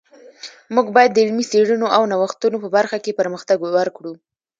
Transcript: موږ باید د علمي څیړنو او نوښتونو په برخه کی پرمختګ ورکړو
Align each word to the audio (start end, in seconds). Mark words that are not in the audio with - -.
موږ 0.75 0.87
باید 0.95 1.11
د 1.13 1.17
علمي 1.23 1.45
څیړنو 1.51 1.87
او 1.95 2.01
نوښتونو 2.11 2.57
په 2.63 2.69
برخه 2.75 2.97
کی 3.03 3.11
پرمختګ 3.19 3.57
ورکړو 3.77 4.13